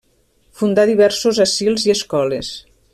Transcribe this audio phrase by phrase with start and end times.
[0.61, 2.55] Fundà diversos asils i escoles.